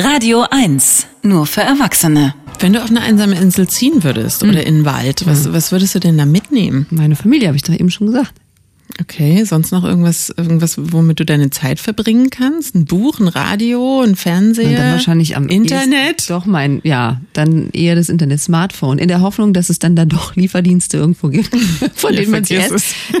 [0.00, 2.32] Radio 1, nur für Erwachsene.
[2.60, 5.96] Wenn du auf eine einsame Insel ziehen würdest oder in den Wald, was, was würdest
[5.96, 6.86] du denn da mitnehmen?
[6.90, 8.32] Meine Familie, habe ich doch eben schon gesagt.
[9.00, 12.76] Okay, sonst noch irgendwas, irgendwas, womit du deine Zeit verbringen kannst?
[12.76, 14.68] Ein Buch, ein Radio, ein Fernseher?
[14.68, 16.30] Und dann wahrscheinlich am Internet?
[16.30, 20.04] Doch mein, ja, dann eher das Internet, Smartphone, in der Hoffnung, dass es dann da
[20.04, 21.48] doch Lieferdienste irgendwo gibt,
[21.96, 22.56] von Ja, denen man sich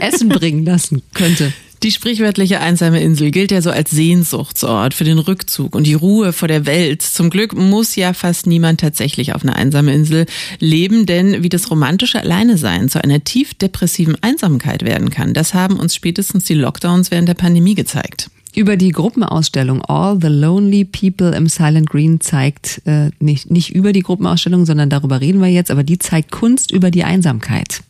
[0.00, 1.52] Essen bringen lassen könnte.
[1.84, 6.32] Die sprichwörtliche einsame Insel gilt ja so als Sehnsuchtsort für den Rückzug und die Ruhe
[6.32, 7.02] vor der Welt.
[7.02, 10.26] Zum Glück muss ja fast niemand tatsächlich auf einer einsamen Insel
[10.58, 15.78] leben, denn wie das romantische Alleinesein zu einer tief depressiven Einsamkeit werden kann, das haben
[15.78, 18.28] uns spätestens die Lockdowns während der Pandemie gezeigt.
[18.56, 23.92] Über die Gruppenausstellung All the Lonely People im Silent Green zeigt, äh, nicht, nicht über
[23.92, 27.82] die Gruppenausstellung, sondern darüber reden wir jetzt, aber die zeigt Kunst über die Einsamkeit.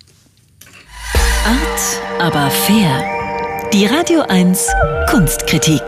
[1.46, 3.17] Art, aber fair.
[3.72, 4.66] Die Radio 1
[5.10, 5.82] Kunstkritik.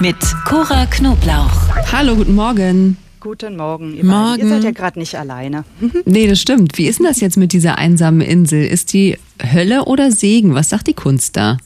[0.00, 1.50] Mit Cora Knoblauch.
[1.92, 2.96] Hallo, guten Morgen.
[3.20, 4.30] Guten Morgen, ihr Morgen.
[4.38, 4.48] beiden.
[4.48, 5.64] Ihr seid ja gerade nicht alleine.
[6.04, 6.78] Nee, das stimmt.
[6.78, 8.64] Wie ist denn das jetzt mit dieser einsamen Insel?
[8.64, 10.54] Ist die Hölle oder Segen?
[10.54, 11.58] Was sagt die Kunst da?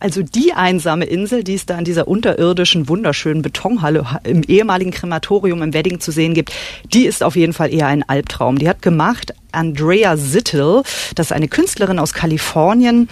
[0.00, 5.60] Also die einsame Insel, die es da an dieser unterirdischen, wunderschönen Betonhalle im ehemaligen Krematorium
[5.62, 6.52] im Wedding zu sehen gibt,
[6.92, 8.58] die ist auf jeden Fall eher ein Albtraum.
[8.58, 10.82] Die hat gemacht Andrea Zittel,
[11.14, 13.08] das ist eine Künstlerin aus Kalifornien.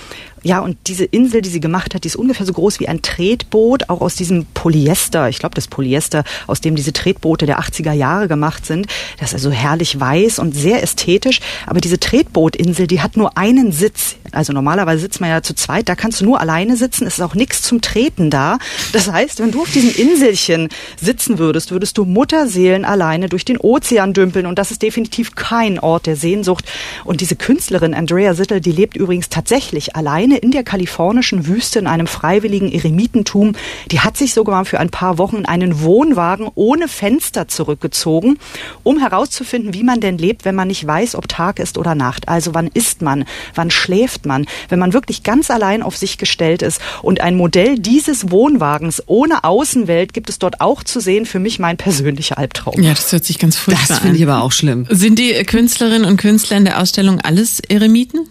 [0.46, 3.02] Ja, und diese Insel, die sie gemacht hat, die ist ungefähr so groß wie ein
[3.02, 7.90] Tretboot, auch aus diesem Polyester, ich glaube das Polyester, aus dem diese Tretboote der 80er
[7.90, 8.86] Jahre gemacht sind.
[9.18, 11.40] Das ist also herrlich weiß und sehr ästhetisch.
[11.66, 14.16] Aber diese Tretbootinsel, die hat nur einen Sitz.
[14.30, 17.24] Also normalerweise sitzt man ja zu zweit, da kannst du nur alleine sitzen, es ist
[17.24, 18.58] auch nichts zum Treten da.
[18.92, 20.68] Das heißt, wenn du auf diesem Inselchen
[21.00, 25.80] sitzen würdest, würdest du Mutterseelen alleine durch den Ozean dümpeln und das ist definitiv kein
[25.80, 26.64] Ort der Sehnsucht.
[27.04, 31.86] Und diese Künstlerin Andrea Sittel, die lebt übrigens tatsächlich alleine in der kalifornischen Wüste in
[31.86, 33.52] einem freiwilligen Eremitentum.
[33.92, 38.38] Die hat sich sogar für ein paar Wochen in einen Wohnwagen ohne Fenster zurückgezogen,
[38.82, 42.28] um herauszufinden, wie man denn lebt, wenn man nicht weiß, ob Tag ist oder Nacht.
[42.28, 43.24] Also wann isst man,
[43.54, 46.80] wann schläft man, wenn man wirklich ganz allein auf sich gestellt ist.
[47.02, 51.24] Und ein Modell dieses Wohnwagens ohne Außenwelt gibt es dort auch zu sehen.
[51.26, 52.82] Für mich mein persönlicher Albtraum.
[52.82, 54.02] Ja, das hört sich ganz furchtbar Das an.
[54.02, 54.86] finde ich aber auch schlimm.
[54.90, 58.28] Sind die Künstlerinnen und Künstler in der Ausstellung alles Eremiten?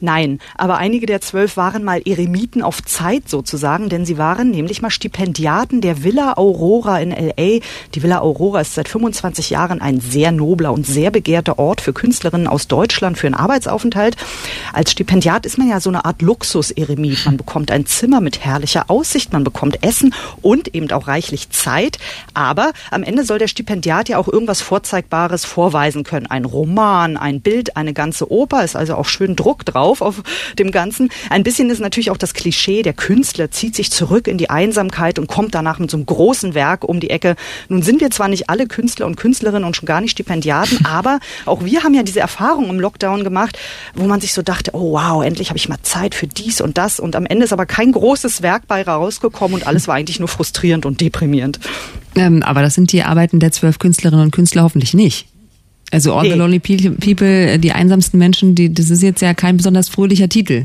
[0.00, 4.80] Nein, aber einige der zwölf waren mal Eremiten auf Zeit sozusagen, denn sie waren nämlich
[4.80, 7.60] mal Stipendiaten der Villa Aurora in LA.
[7.94, 11.92] Die Villa Aurora ist seit 25 Jahren ein sehr nobler und sehr begehrter Ort für
[11.92, 14.16] Künstlerinnen aus Deutschland für einen Arbeitsaufenthalt.
[14.72, 17.26] Als Stipendiat ist man ja so eine Art Luxus-Eremit.
[17.26, 21.98] Man bekommt ein Zimmer mit herrlicher Aussicht, man bekommt Essen und eben auch reichlich Zeit.
[22.34, 26.26] Aber am Ende soll der Stipendiat ja auch irgendwas Vorzeigbares vorweisen können.
[26.26, 30.22] Ein Roman, ein Bild, eine ganze Oper, ist also auch schön Druck drauf auf
[30.58, 31.10] dem Ganzen.
[31.30, 35.18] Ein bisschen ist natürlich auch das Klischee, der Künstler zieht sich zurück in die Einsamkeit
[35.18, 37.36] und kommt danach mit so einem großen Werk um die Ecke.
[37.68, 41.18] Nun sind wir zwar nicht alle Künstler und Künstlerinnen und schon gar nicht Stipendiaten, aber
[41.46, 43.58] auch wir haben ja diese Erfahrung im Lockdown gemacht,
[43.94, 46.78] wo man sich so dachte, oh wow, endlich habe ich mal Zeit für dies und
[46.78, 50.18] das und am Ende ist aber kein großes Werk bei rausgekommen und alles war eigentlich
[50.18, 51.58] nur frustrierend und deprimierend.
[52.14, 55.26] Ähm, aber das sind die Arbeiten der zwölf Künstlerinnen und Künstler hoffentlich nicht.
[55.90, 56.34] Also All the Nee.
[56.36, 60.64] Lonely Pe- People, die einsamsten Menschen, die, das ist jetzt ja kein besonders fröhlicher Titel.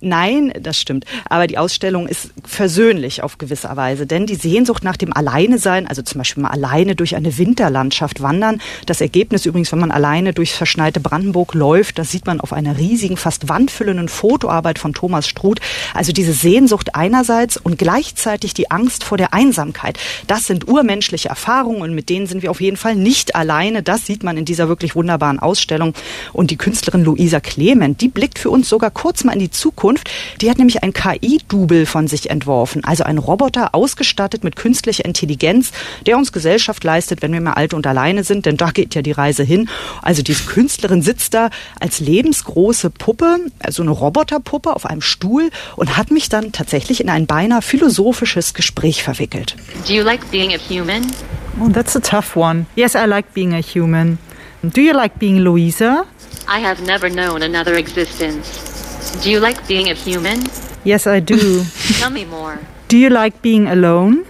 [0.00, 1.04] Nein, das stimmt.
[1.28, 6.02] Aber die Ausstellung ist versöhnlich auf gewisser Weise, denn die Sehnsucht nach dem Alleinesein, also
[6.02, 10.54] zum Beispiel mal alleine durch eine Winterlandschaft wandern, das Ergebnis übrigens, wenn man alleine durchs
[10.54, 15.60] verschneite Brandenburg läuft, das sieht man auf einer riesigen, fast wandfüllenden Fotoarbeit von Thomas Struth.
[15.94, 19.98] Also diese Sehnsucht einerseits und gleichzeitig die Angst vor der Einsamkeit.
[20.26, 23.82] Das sind urmenschliche Erfahrungen und mit denen sind wir auf jeden Fall nicht alleine.
[23.82, 25.94] Das sieht man in dieser wirklich wunderbaren Ausstellung.
[26.32, 29.93] Und die Künstlerin Luisa Clement, die blickt für uns sogar kurz mal in die Zukunft.
[30.40, 35.72] Die hat nämlich ein KI-Double von sich entworfen, also ein Roboter ausgestattet mit künstlicher Intelligenz,
[36.06, 39.02] der uns Gesellschaft leistet, wenn wir mal alt und alleine sind, denn da geht ja
[39.02, 39.68] die Reise hin.
[40.02, 41.50] Also diese Künstlerin sitzt da
[41.80, 47.10] als lebensgroße Puppe, also eine Roboterpuppe auf einem Stuhl und hat mich dann tatsächlich in
[47.10, 49.56] ein beinahe philosophisches Gespräch verwickelt.
[49.86, 51.10] Do you like being a human?
[51.60, 52.66] Oh, that's a tough one.
[52.74, 54.18] Yes, I like being a human.
[54.62, 56.04] Do you like being Louisa?
[56.48, 58.73] I have never known another existence.
[59.22, 60.40] Do you like being a human?
[60.84, 61.64] Yes, I do.
[61.98, 62.58] Tell me more.
[62.88, 64.26] do you like being alone?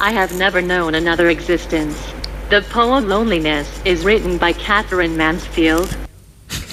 [0.00, 1.96] I have never known another existence.
[2.50, 5.94] The poem Loneliness is written by Catherine Mansfield.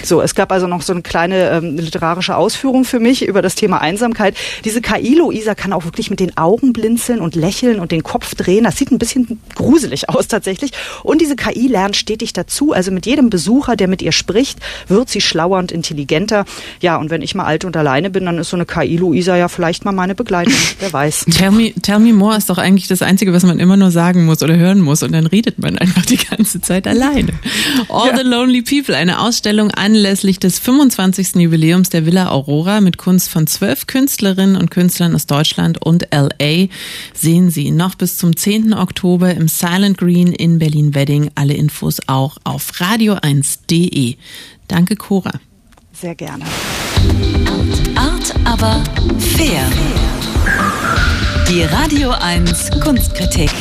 [0.03, 3.55] So, es gab also noch so eine kleine ähm, literarische Ausführung für mich über das
[3.55, 4.35] Thema Einsamkeit.
[4.65, 8.35] Diese KI Luisa kann auch wirklich mit den Augen blinzeln und lächeln und den Kopf
[8.35, 8.63] drehen.
[8.63, 10.71] Das sieht ein bisschen gruselig aus tatsächlich.
[11.03, 12.71] Und diese KI lernt stetig dazu.
[12.73, 16.45] Also mit jedem Besucher, der mit ihr spricht, wird sie schlauer und intelligenter.
[16.81, 19.35] Ja, und wenn ich mal alt und alleine bin, dann ist so eine KI Luisa
[19.35, 20.53] ja vielleicht mal meine Begleitung.
[20.79, 21.25] Wer weiß.
[21.31, 24.25] Tell me, tell me more ist doch eigentlich das Einzige, was man immer nur sagen
[24.25, 25.03] muss oder hören muss.
[25.03, 27.33] Und dann redet man einfach die ganze Zeit alleine.
[27.89, 28.17] All ja.
[28.17, 31.35] the Lonely People, eine Ausstellung anlässlich des 25.
[31.35, 36.67] Jubiläums der Villa Aurora mit Kunst von zwölf Künstlerinnen und Künstlern aus Deutschland und LA.
[37.13, 38.73] Sehen Sie noch bis zum 10.
[38.73, 41.31] Oktober im Silent Green in Berlin-Wedding.
[41.35, 44.15] Alle Infos auch auf radio1.de.
[44.69, 45.33] Danke, Cora.
[45.91, 46.45] Sehr gerne.
[47.95, 48.81] Art, aber
[49.19, 49.67] fair.
[51.49, 53.51] Die Radio 1 Kunstkritik.